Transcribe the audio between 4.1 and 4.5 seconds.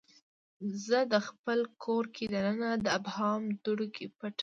پټه